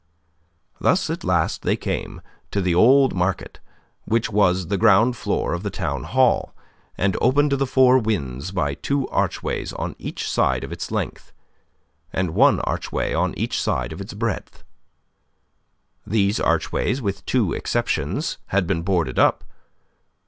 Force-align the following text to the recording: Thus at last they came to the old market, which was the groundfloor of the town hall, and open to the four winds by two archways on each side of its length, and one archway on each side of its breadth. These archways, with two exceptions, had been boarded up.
Thus 0.79 1.11
at 1.11 1.23
last 1.23 1.61
they 1.61 1.75
came 1.75 2.21
to 2.49 2.59
the 2.59 2.73
old 2.73 3.13
market, 3.13 3.59
which 4.05 4.31
was 4.31 4.65
the 4.69 4.77
groundfloor 4.79 5.53
of 5.53 5.61
the 5.61 5.69
town 5.69 6.05
hall, 6.05 6.55
and 6.97 7.15
open 7.21 7.51
to 7.51 7.55
the 7.55 7.67
four 7.67 7.99
winds 7.99 8.49
by 8.49 8.73
two 8.73 9.07
archways 9.09 9.71
on 9.73 9.95
each 9.99 10.27
side 10.27 10.63
of 10.63 10.71
its 10.71 10.89
length, 10.89 11.31
and 12.11 12.31
one 12.33 12.61
archway 12.61 13.13
on 13.13 13.35
each 13.37 13.61
side 13.61 13.93
of 13.93 14.01
its 14.01 14.15
breadth. 14.15 14.63
These 16.07 16.39
archways, 16.39 16.99
with 16.99 17.23
two 17.27 17.53
exceptions, 17.53 18.39
had 18.47 18.65
been 18.65 18.81
boarded 18.81 19.19
up. 19.19 19.43